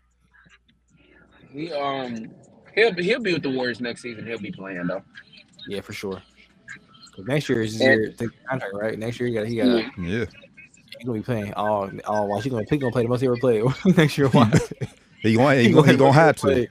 [1.52, 2.30] He um
[2.76, 4.28] he'll he'll be with the Warriors next season.
[4.28, 5.04] He'll be playing though.
[5.68, 6.22] Yeah, for sure.
[7.16, 8.98] 'Cause next year is his And- year to contract, right?
[9.00, 9.90] Next year he got he got Yeah.
[9.98, 10.26] yeah,
[11.00, 12.44] He gonna be playing all all watch.
[12.44, 13.64] He gonna he gonna play the most he ever played
[13.98, 14.28] next year.
[14.30, 14.58] Watch.
[15.22, 16.42] he going he, He gonna, he gonna have to.
[16.42, 16.70] played.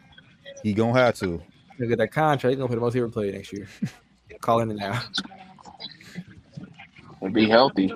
[0.62, 1.42] He gonna have to.
[1.79, 2.51] Look at that contract.
[2.53, 3.68] He gonna play the most he ever played next year.
[4.40, 5.01] Calling it now.
[7.20, 7.92] And be healthy.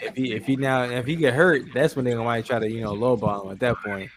[0.00, 2.70] If he if he now if he get hurt, that's when they might try to
[2.70, 4.10] you know lowball him at that point.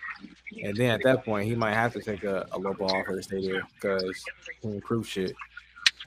[0.63, 3.15] And then at that point, he might have to take a, a low ball offer
[3.15, 5.33] to stay there because he can improve shit.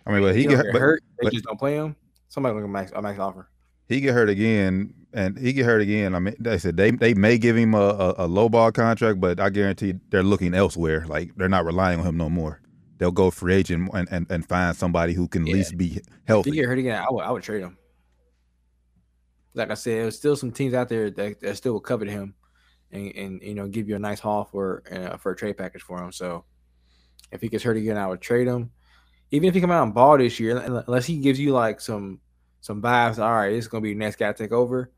[0.07, 1.03] I mean, but he He get, get but, hurt.
[1.21, 1.97] They but- just don't play him.
[2.29, 3.49] Somebody gonna max a max offer.
[3.89, 6.15] he get hurt again, and he get hurt again.
[6.15, 9.21] I mean, they said they they may give him a, a, a low ball contract,
[9.21, 11.05] but I guarantee they're looking elsewhere.
[11.07, 12.61] Like they're not relying on him no more.
[12.99, 15.53] They'll go free agent and, and, and find somebody who can Yeah.
[15.53, 16.51] at least be If he healthy.
[16.53, 17.77] get hurt again, I would I would trade him.
[19.55, 22.35] Like I said, there's still some teams out there that, that still will covet him,
[22.93, 25.83] and, and you know give you a nice haul for uh, for a trade package
[25.83, 26.13] for him.
[26.13, 26.45] So
[27.31, 28.71] if he gets hurt again, I would trade him.
[29.33, 32.21] Even if he come out and ball this year, unless he gives you like some
[32.61, 34.93] some vibes, all right, this is gonna be the next guy to take over.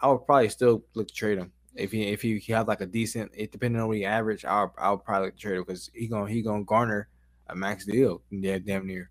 [0.00, 1.52] I would probably still look to trade him.
[1.74, 4.44] If he if he, he have like a decent, it depending on what he average,
[4.44, 7.08] I'll I'll probably look to trade him because he gonna he gonna garner
[7.46, 9.10] a max deal, yeah, damn near.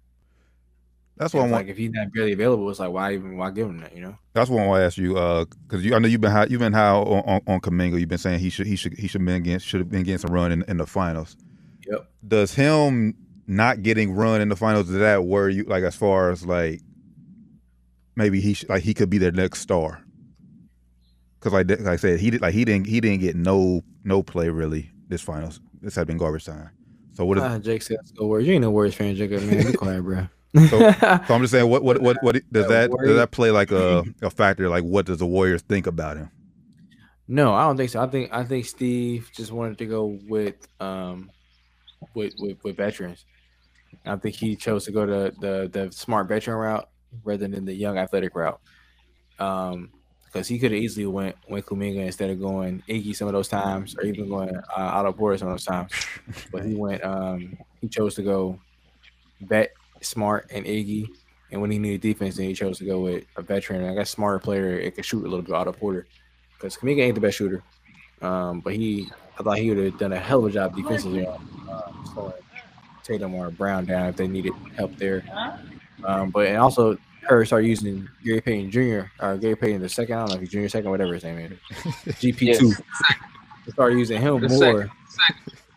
[1.16, 1.66] That's what I it's want.
[1.66, 3.96] like if he's not barely available, it's like why even why give him that?
[3.96, 4.18] You know?
[4.34, 6.46] That's what I want to ask you, uh, because you, I know you've been high,
[6.46, 8.00] you've been high on, on, on Kuminga.
[8.00, 10.20] You've been saying he should he should he should been against should have been getting
[10.20, 11.36] some run in, in the finals.
[11.88, 12.08] Yep.
[12.28, 13.16] Does him
[13.48, 15.64] not getting run in the finals of that worry you?
[15.64, 16.82] Like as far as like
[18.16, 20.04] maybe he should, like he could be their next star.
[21.40, 24.24] Because like, like I said, he did like he didn't he didn't get no no
[24.24, 25.60] play really this finals.
[25.82, 26.70] This had been garbage time.
[27.14, 29.32] So what is Ah, Jake said, "Let's go Warriors." You ain't no Warriors fan, Jake.
[29.32, 30.28] Man, be quiet, bro.
[30.70, 33.72] So- So I'm just saying, what what what what does that does that play like
[33.72, 34.68] a a factor?
[34.70, 36.32] Like, what does the Warriors think about him?
[37.28, 38.02] no, I don't think so.
[38.02, 41.30] I think I think Steve just wanted to go with um
[42.16, 43.26] with with, with veterans.
[44.06, 46.90] I think he chose to go to the the smart veteran route
[47.24, 48.60] rather than the young athletic route.
[49.40, 49.92] Um,
[50.26, 53.48] because he could have easily went went Kuminga instead of going Iggy some of those
[53.48, 55.92] times, or even going uh, Otto Porter some of those times.
[56.52, 57.04] But he went.
[57.04, 58.60] Um, he chose to go
[59.42, 59.72] Bet
[60.02, 61.08] smart, and Iggy.
[61.52, 63.90] And when he needed defense, then he chose to go with a veteran.
[63.90, 64.78] I guess smarter player.
[64.78, 65.56] It could shoot a little bit.
[65.56, 66.08] Otto Porter,
[66.54, 67.64] because Kuminga ain't the best shooter.
[68.22, 71.26] Um, but he, I thought he would have done a hell of a job defensively
[71.26, 72.32] uh,
[73.08, 75.24] Tatum or Brown down if they needed help there.
[76.04, 79.02] Um, but and also her started using Gary Payton Jr.
[79.20, 80.16] or Gary Payton the second.
[80.16, 81.58] I don't know if he's junior second, whatever his name is.
[82.16, 82.72] GP two.
[83.66, 84.58] They started using him The more.
[84.60, 84.92] second.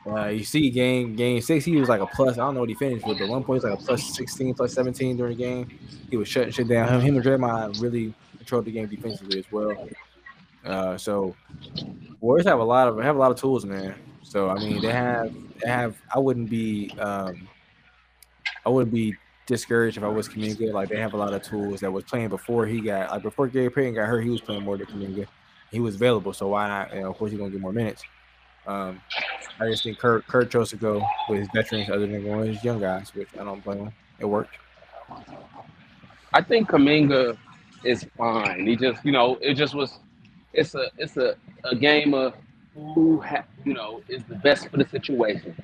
[0.07, 2.35] Uh, you see, game game six, he was like a plus.
[2.35, 4.55] I don't know what he finished with, but one point was like a plus sixteen,
[4.55, 5.79] plus seventeen during the game.
[6.11, 6.89] He was shutting shit down.
[6.89, 9.89] Him, him and Draymond really controlled the game defensively as well.
[10.65, 11.35] Uh, so
[12.21, 13.95] Warriors have a lot of have a lot of tools, man.
[14.23, 15.33] So I mean, they have
[15.65, 15.97] have.
[16.15, 17.49] I wouldn't be um,
[18.65, 19.15] I wouldn't be
[19.47, 20.73] discouraged if I was Kuminga.
[20.73, 23.49] Like they have a lot of tools that was playing before he got like before
[23.49, 24.23] Gary Payton got hurt.
[24.23, 25.27] He was playing more than Kuminga.
[25.71, 26.95] He was available, so why not?
[26.95, 28.03] Know, of course, he's gonna get more minutes.
[28.67, 29.01] Um,
[29.59, 32.49] I just think Kerr Kerr chose to go with his veterans other than going with
[32.49, 33.93] his young guys, which I don't blame him.
[34.19, 34.57] It worked.
[36.33, 37.37] I think Kuminga
[37.85, 38.67] is fine.
[38.67, 39.99] He just, you know, it just was.
[40.53, 42.35] It's a, it's a, a game of
[42.95, 45.55] who, ha, you know, is the best for the situation.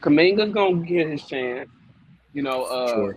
[0.00, 1.68] Kuminga's gonna get his chance.
[2.32, 3.16] You know, uh, Sure.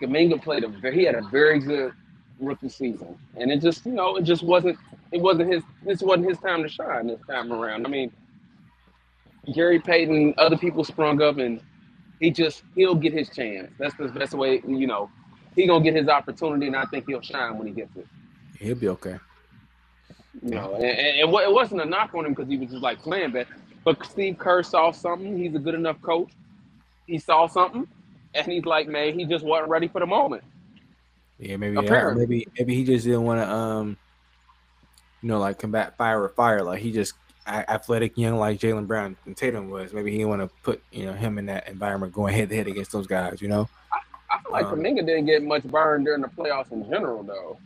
[0.00, 1.92] Kuminga played a very, he had a very good
[2.40, 4.76] rookie season, and it just, you know, it just wasn't,
[5.12, 7.86] it wasn't his, this wasn't his time to shine this time around.
[7.86, 8.10] I mean,
[9.54, 11.60] Gary Payton, other people sprung up, and
[12.20, 13.70] he just, he'll get his chance.
[13.78, 15.10] That's the best way, you know,
[15.54, 18.06] he gonna get his opportunity, and I think he'll shine when he gets it.
[18.58, 19.18] He'll be okay.
[20.42, 22.82] You know, and, and it, it wasn't a knock on him because he was just
[22.82, 23.46] like playing bad.
[23.84, 25.36] But Steve Kerr saw something.
[25.38, 26.30] He's a good enough coach.
[27.06, 27.86] He saw something,
[28.34, 30.42] and he's like, man, he just wasn't ready for the moment.
[31.38, 33.96] Yeah, maybe yeah, maybe maybe he just didn't want to um
[35.22, 36.62] you know like combat fire with fire.
[36.62, 37.14] Like he just
[37.46, 39.92] athletic young like Jaylen Brown and Tatum was.
[39.92, 42.56] Maybe he didn't want to put you know him in that environment going head to
[42.56, 43.42] head against those guys.
[43.42, 43.68] You know,
[44.30, 47.58] I feel like Um, Kuminga didn't get much burn during the playoffs in general, though.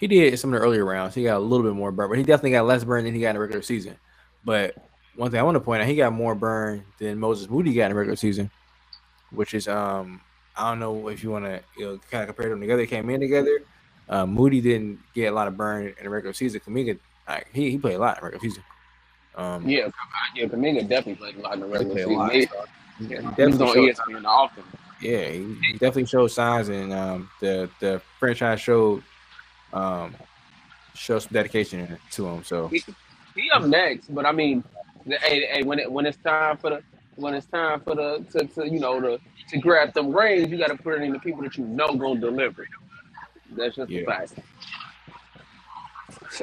[0.00, 1.14] He did some of the earlier rounds.
[1.14, 3.20] He got a little bit more burn, but he definitely got less burn than he
[3.20, 3.96] got in the regular season.
[4.44, 4.74] But
[5.14, 7.86] one thing I want to point out, he got more burn than Moses Moody got
[7.86, 8.50] in the regular season,
[9.30, 10.22] which is um
[10.56, 12.80] I don't know if you want to you know kind of compare them together.
[12.80, 13.60] They came in together.
[14.08, 16.60] Uh, Moody didn't get a lot of burn in the regular season.
[16.66, 18.64] Kuminga, like, he he played a lot in the regular season.
[19.36, 19.88] Um, Yeah,
[20.34, 22.14] yeah, Kuminga definitely played a lot in the regular season.
[22.14, 22.32] lot.
[22.32, 22.64] He, so
[23.00, 24.64] yeah, he he definitely showed ESPN often.
[25.02, 29.02] yeah, he, he definitely showed signs, and um, the the franchise showed
[29.72, 30.14] um
[30.94, 32.44] showed some dedication to him.
[32.44, 32.82] So He,
[33.36, 34.64] he up next, but I mean,
[35.06, 36.82] the- hey, hey, when it when it's time for the
[37.16, 39.18] when it's time for the to, to you know to
[39.50, 41.94] to grab them reins, you got to put it in the people that you know
[41.94, 42.66] gonna deliver.
[43.52, 44.00] That's just Yeah.
[44.02, 44.32] a fact.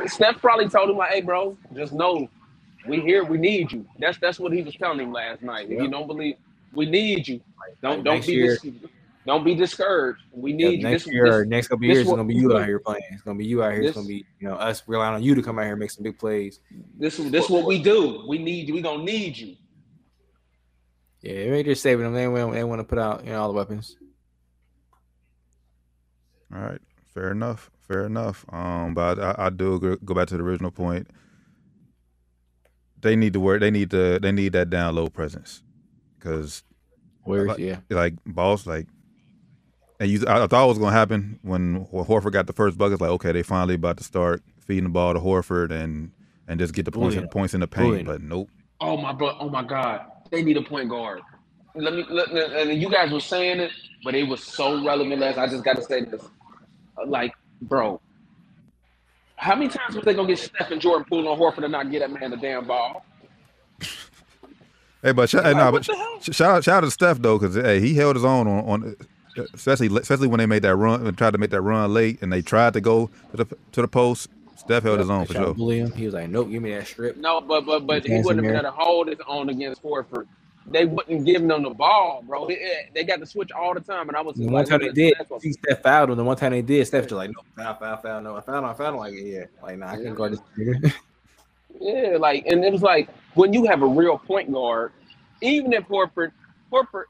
[0.07, 2.29] Steph probably told him like, "Hey, bro, just know
[2.87, 3.23] we here.
[3.23, 5.65] We need you." That's that's what he was telling him last night.
[5.65, 5.83] If Yeah.
[5.83, 6.35] you don't believe,
[6.73, 7.41] we need you.
[7.81, 8.57] Don't like don't be year-
[9.27, 10.21] don't be discouraged.
[10.31, 10.89] We need you.
[10.89, 13.03] next This, year this, next couple this years, it's gonna be you out here playing.
[13.11, 13.81] It's gonna be you out here.
[13.81, 15.79] This- it's gonna be you know us relying on you to come out here and
[15.79, 16.61] make some big plays.
[16.97, 18.23] this is this what we do.
[18.27, 18.73] We need you.
[18.73, 19.55] We gonna need you.
[21.21, 22.13] Yeah, they're just saving them.
[22.13, 23.97] They want they want to put out you know all the weapons.
[26.53, 26.79] All right,
[27.13, 28.45] fair enough, fair enough.
[28.49, 31.09] Um, but I, I do go back to the original point.
[33.01, 33.59] They need to work.
[33.59, 34.19] They need to.
[34.19, 35.61] They need that down low presence,
[36.17, 36.63] because
[37.23, 38.87] Where's Like- yeah, like boss, like,
[39.99, 40.23] and you.
[40.27, 42.93] I, I thought it was gonna happen when Horford got the first bucket.
[42.93, 46.11] It's like, okay, they finally about to start feeding the ball to Horford and
[46.47, 47.29] and just get the points Bullying.
[47.29, 47.87] points in the paint.
[47.87, 48.05] Bullying.
[48.05, 48.49] But nope.
[48.79, 49.35] Oh my bro!
[49.39, 50.01] Oh my God!
[50.31, 51.21] They need a point guard.
[51.75, 52.05] Let me.
[52.09, 53.71] Let, let- and you guys were saying it,
[54.03, 55.19] but it was so relevant.
[55.19, 56.23] Last, I just got to say this.
[57.05, 57.99] Like, bro,
[59.35, 61.91] how many times was they gonna get Steph and Jordan pulling on Horford and not
[61.91, 63.05] get that man the damn ball?
[65.03, 67.19] Hey, but, sh- hey, Like, nah, what but sh- shout out, shout out to Steph
[67.19, 68.95] though, because hey, he held his own on, on
[69.53, 72.31] especially especially when they made that run and tried to make that run late, and
[72.33, 74.29] they tried to go to the to the post.
[74.55, 75.53] Steph held his own for sure.
[75.53, 75.91] bully him.
[75.91, 77.17] He was like, nope, give me that strip.
[77.17, 79.81] No, but but but he Hands wouldn't have been able to hold his own against
[79.83, 80.25] Horford.
[80.69, 82.47] They wouldn't give them the ball, bro.
[82.47, 84.51] It- it- eh, they got to switch all the time, and I was The just
[84.51, 86.17] one like, time they did, see Steph fouled him.
[86.17, 88.63] The one time they did, Steph just like, no, foul, foul, foul, no, I fouled
[88.65, 88.99] him, I fouled him.
[88.99, 90.93] Like, yeah, like, nah, I can't guard this.
[91.79, 94.91] Yeah, like, and it was like when you have a real point guard,
[95.41, 96.31] even if Horford,
[96.71, 97.05] Horford,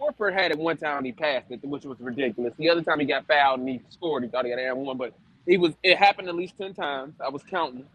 [0.00, 2.54] Horford had it one time he passed it, which was ridiculous.
[2.58, 4.98] The other time he got fouled and he scored, he thought he had and one,
[4.98, 5.14] but
[5.46, 5.74] he was.
[5.82, 7.14] It happened at least ten times.
[7.24, 7.86] I was counting,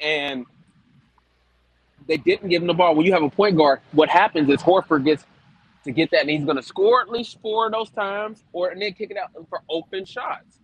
[0.00, 0.46] and
[2.08, 2.94] they didn't give him the ball.
[2.96, 5.24] When you have a point guard, what happens is Horford gets
[5.84, 8.70] to get that, and he's going to score at least four of those times, or
[8.70, 10.60] and then kick it out for open shots.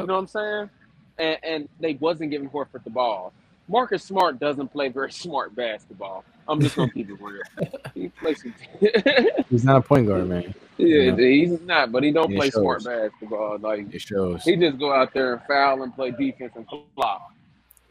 [0.00, 0.70] You know what I'm saying?
[1.18, 3.32] And, and they wasn't giving Horford the ball.
[3.68, 6.24] Marcus Smart doesn't play very smart basketball.
[6.48, 7.42] I'm just gonna keep it real.
[7.94, 8.54] He plays some.
[9.50, 10.52] He's not a point guard, man.
[10.78, 13.58] yeah, he's not, but he don't It play smart basketball.
[13.58, 14.42] Like It shows.
[14.42, 17.32] he just go out there and foul and play defense and flop.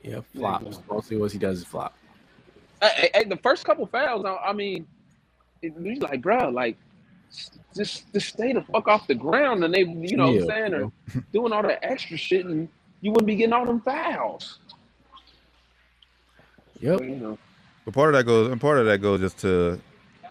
[0.04, 0.80] Yep, flops.
[0.92, 1.94] Mostly what he does is flop.
[2.82, 4.86] Hey, hey, hey, the first couple fouls, I, I mean,
[5.62, 6.76] it, he's like, bro, like,
[7.74, 10.72] just just stay the fuck off the ground, and they, you know, what I'm saying,
[10.72, 10.92] bro.
[11.16, 12.68] or doing all that extra shit, and
[13.00, 14.60] you wouldn't be getting all them fouls.
[16.82, 17.02] Yep.
[17.02, 17.38] You know.
[17.86, 19.80] But part of that goes, and part of that goes just to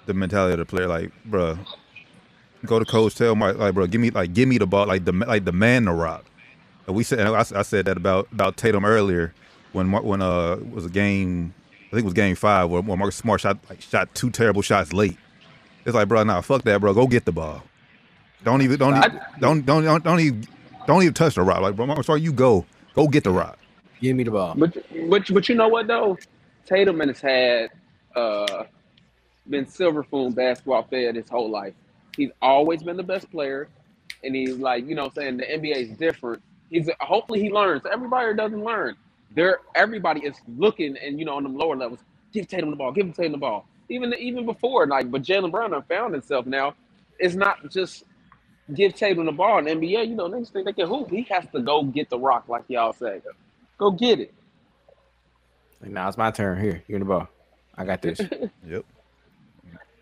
[0.07, 0.89] the mentality of the player.
[0.89, 1.59] Like, bruh,
[2.65, 5.05] go to coach, tell Mike, like, bro, give me, like, give me the ball, like
[5.05, 6.25] the, like the man the rock.
[6.87, 9.33] And we said, and I, I said that about about Tatum earlier
[9.73, 11.55] when when uh was a game,
[11.89, 14.63] I think it was game five where, where Marcus Smart shot like shot two terrible
[14.63, 15.17] shots late.
[15.85, 16.93] It's like, bro, nah, fuck that, bro.
[16.93, 17.63] Go get the ball.
[18.45, 20.49] Don't even, don't, even, don't, don't, don't, don't even,
[20.89, 21.61] don't even touch the rock.
[21.61, 23.59] Like, bro, Marcus Smart, you go, go get the rock.
[24.01, 24.55] Give me the ball.
[24.57, 24.77] But
[25.09, 26.19] but but you know what though,
[26.67, 27.71] Tatum has had
[28.17, 28.65] uh
[29.49, 31.75] been silver spoon basketball fed his whole life.
[32.17, 33.69] He's always been the best player,
[34.23, 36.43] and he's like you know saying the NBA is different.
[36.71, 37.83] He's hopefully he learns.
[37.91, 38.97] Everybody doesn't learn.
[39.35, 42.01] There everybody is looking and you know on them lower levels.
[42.33, 42.93] Give Tatum the ball.
[42.93, 43.67] Give him Tatum the ball.
[43.89, 46.75] Even even before like, but Jaylen Brown found himself now.
[47.19, 48.05] It's not just
[48.75, 50.09] give Tatum the ball in the NBA.
[50.09, 51.11] You know next thing they can hoop.
[51.11, 53.21] He has to go get the rock like y'all say.
[53.79, 54.35] Go get it.
[55.83, 56.61] Like, now it's my turn.
[56.61, 57.29] Here, you're in the ball.
[57.77, 58.21] I got this.
[58.67, 58.85] Yep.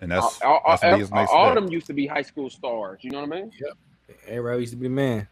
[0.02, 2.22] And that's, all, all, that's me all, next all of them used to be high
[2.22, 3.00] school stars.
[3.02, 3.52] You know what I mean?
[3.60, 3.78] Yep.
[4.28, 5.28] Everybody used to be the man.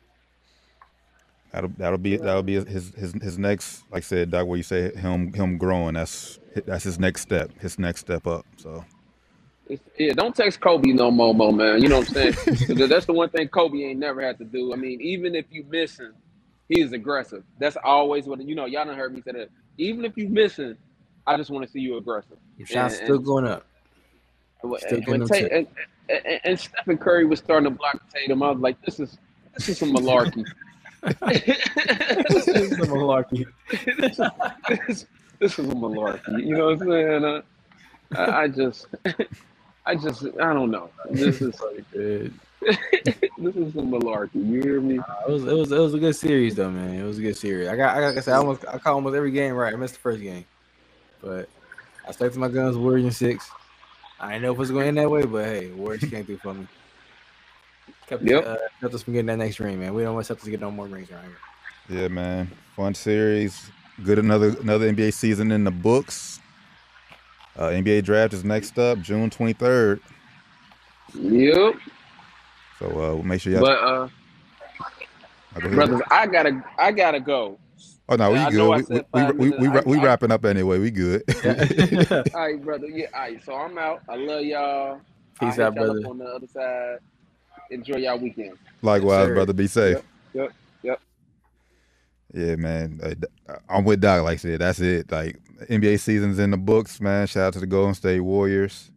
[1.52, 4.62] That'll that'll be that'll be his his his next like I said, Doc, where you
[4.62, 5.94] say him him growing.
[5.94, 7.50] That's that's his next step.
[7.60, 8.46] His next step up.
[8.56, 8.84] So
[9.68, 11.82] It's, yeah, don't text Kobe no more, mo, man.
[11.82, 12.34] You know what I'm saying?
[12.88, 14.72] that's the one thing Kobe ain't never had to do.
[14.72, 16.12] I mean, even if you missing,
[16.68, 17.44] he is aggressive.
[17.58, 18.66] That's always what you know.
[18.66, 19.50] Y'all done heard me say that.
[19.78, 20.76] Even if you're missing,
[21.26, 22.36] I just want to see you aggressive.
[22.56, 23.64] Your shots And- still and- going up.
[24.62, 25.66] And, Still and, getting them Ta- and,
[26.08, 28.42] and, and Stephen Curry was starting to block Tatum.
[28.42, 29.16] I was like, this is
[29.54, 30.44] this is some malarkey.
[31.02, 33.44] this is the malarkey.
[34.00, 34.16] this,
[34.88, 35.06] this,
[35.38, 36.44] this is a malarkey.
[36.44, 37.24] You know what I'm saying?
[37.24, 37.42] Uh,
[38.16, 38.86] I, I just,
[39.88, 40.90] I just, I don't know.
[41.10, 41.54] This is
[41.92, 42.32] It,
[43.38, 44.34] this is some malarkey.
[44.34, 44.96] You hear me?
[44.96, 46.94] it was it was it was a good series though, man.
[46.94, 47.68] It was a good series.
[47.68, 49.72] I got I got like I said, I almost I caught almost every game right.
[49.72, 50.44] I missed the first game,
[51.22, 51.48] but
[52.06, 52.76] I stuck to my guns.
[52.76, 53.48] Warriors in six.
[54.20, 56.24] I didn't know if it was going to end that way, but hey, Warriors came
[56.24, 56.66] through for me.
[58.08, 58.46] Kept, Yep.
[58.46, 59.94] uh, kept us from getting that next ring, man.
[59.94, 61.26] We don't want Celtics to get no more rings around
[61.88, 62.00] here.
[62.00, 63.70] yeah, man, fun series.
[64.02, 66.40] Good another another NBA season in the books.
[67.58, 70.00] Uh, NBA draft is next up, June twenty third.
[71.14, 71.74] Yep.
[72.78, 73.62] So uh, we'll make sure y'all.
[73.62, 74.08] But uh,
[75.60, 77.58] go brothers, I gotta, I gotta go.
[78.08, 78.76] oh no, we I good.
[78.76, 80.78] We said we we, we, we, we I- I- wrapping up anyway.
[80.78, 81.24] We good.
[82.34, 82.86] All right, brother.
[82.86, 83.06] Yeah.
[83.12, 83.44] All right.
[83.44, 84.02] So I'm out.
[84.08, 85.00] I love y'all.
[85.40, 86.06] Peace hit out, y'all up brother.
[86.08, 86.98] On the other side.
[87.70, 88.56] Enjoy y'all weekend.
[88.82, 89.34] Likewise, sir.
[89.34, 89.52] brother.
[89.52, 89.98] Be safe.
[90.32, 90.52] Yep.
[92.32, 93.00] Yeah, man.
[93.02, 94.22] Uh, I'm with Doc.
[94.22, 95.10] Like I said, that's it.
[95.10, 95.38] Like
[95.70, 97.26] NBA season's in the books, man.
[97.26, 98.90] Shout out to the Golden State Warriors.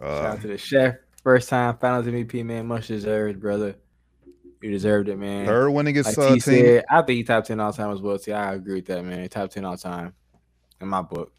[0.00, 0.96] Shout Uh, out to the chef.
[1.22, 2.66] First time finals MVP, man.
[2.66, 3.76] Much deserved, brother.
[4.60, 5.46] You deserved it, man.
[5.46, 8.18] third winningest Like uh, said, I think he top ten all time as well.
[8.18, 9.28] See, I agree with that, man.
[9.28, 10.14] Top ten all time
[10.80, 11.32] in my book.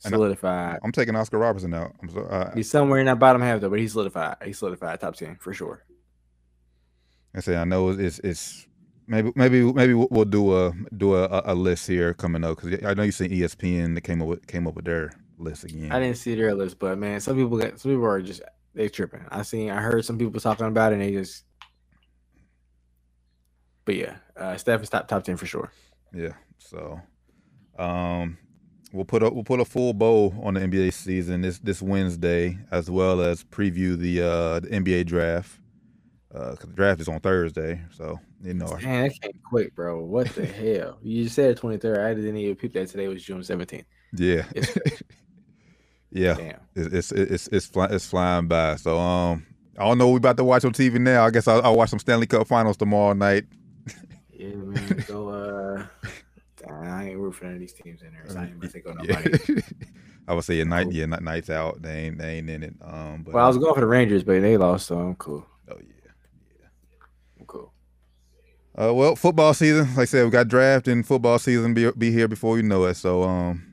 [0.00, 0.78] Solidified.
[0.84, 1.92] I'm taking Oscar Robertson out.
[2.00, 4.36] I'm so, uh, He's somewhere in that bottom half though, but he's solidified.
[4.44, 5.84] He's solidified top ten for sure.
[7.34, 8.66] I say I know it's it's
[9.08, 12.84] maybe maybe maybe we'll we'll do a do a, a list here coming up because
[12.84, 15.90] I know you seen ESPN that came up with came up with their list again.
[15.90, 18.42] I didn't see their list, but man, some people got some people are just
[18.74, 19.24] they tripping.
[19.30, 21.44] I seen I heard some people talking about it and they just
[23.84, 25.72] but yeah, uh Steph is top top ten for sure.
[26.12, 26.32] Yeah.
[26.58, 27.00] So,
[27.78, 28.36] um,
[28.92, 32.58] we'll put a we'll put a full bow on the NBA season this this Wednesday,
[32.70, 35.58] as well as preview the uh the NBA draft.
[36.34, 38.66] Uh, 'cause the draft is on Thursday, so know.
[38.66, 40.04] our- Man, that came quick, bro.
[40.04, 40.98] What the hell?
[41.02, 41.98] You said twenty third.
[41.98, 43.86] I didn't even peep that today was June seventeenth.
[44.12, 44.44] Yeah.
[44.54, 44.76] It's
[46.10, 46.34] yeah.
[46.34, 46.60] damn.
[46.74, 48.76] It's it's it's it's, fly, it's flying by.
[48.76, 49.46] So um,
[49.78, 51.24] I don't know what we about to watch on TV now.
[51.24, 53.44] I guess I'll, I'll watch some Stanley Cup Finals tomorrow night.
[54.32, 55.04] Yeah, man.
[55.08, 55.86] Go uh
[56.70, 58.24] I ain't rooting for none of these teams in there.
[58.28, 59.20] So I ain't gonna say go Yeah.
[59.20, 59.62] nobody.
[60.28, 61.80] I would say a night, yeah, night, nights out.
[61.80, 62.74] They ain't, they ain't in it.
[62.82, 65.46] Um, but Well, I was going for the Rangers, but they lost, so I'm cool.
[65.70, 65.94] oh yeah.
[68.80, 72.12] Uh, well, football season, like I said, we got draft and football season be be
[72.12, 72.94] here before you know it.
[72.94, 73.64] So, um,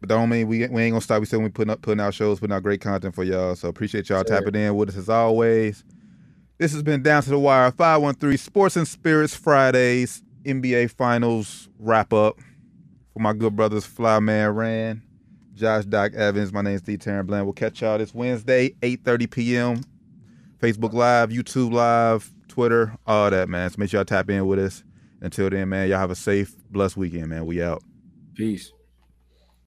[0.00, 1.20] but that don't mean we we ain't gonna stop.
[1.20, 3.54] We still we putting up putting out shows, putting out great content for y'all.
[3.54, 4.40] So appreciate y'all Sure.
[4.40, 5.84] tapping in with us as always.
[6.58, 7.70] This has been down to the wire.
[7.70, 12.38] Five one three Sports and Spirits Fridays NBA Finals wrap up
[13.12, 15.02] for my good brothers Flyman Ran,
[15.54, 16.52] Josh Doc Evans.
[16.52, 16.98] My name is D.
[16.98, 17.46] Taryn Bland.
[17.46, 19.82] We'll catch y'all this Wednesday, eight thirty p.m.
[20.58, 23.70] Facebook Live, YouTube Live, Twitter, all that, man.
[23.70, 24.84] So make sure y'all tap in with us.
[25.22, 27.46] Until then, man, y'all have a safe, blessed weekend, man.
[27.46, 27.82] We out.
[28.34, 28.72] Peace.